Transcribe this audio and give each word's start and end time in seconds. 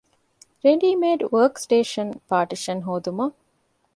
ރެޑީމޭޑް 0.65 1.23
ވާރކް 1.31 1.59
ސްޓޭޝަން 1.63 2.13
ޕާޓިޝަން 2.29 2.81
ހޯދުމަށް 2.87 3.37